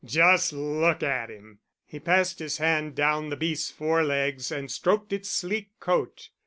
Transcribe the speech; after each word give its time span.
Just 0.03 0.51
look 0.51 1.03
at 1.03 1.29
him." 1.29 1.59
He 1.85 1.99
passed 1.99 2.39
his 2.39 2.57
hand 2.57 2.95
down 2.95 3.29
the 3.29 3.35
beast's 3.35 3.69
forelegs 3.69 4.51
and 4.51 4.71
stroked 4.71 5.13
its 5.13 5.29
sleek 5.29 5.79
coat. 5.79 6.29